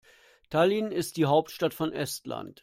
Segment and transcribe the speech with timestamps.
[0.49, 2.59] Tallinn ist die Hauptstadt von Estland.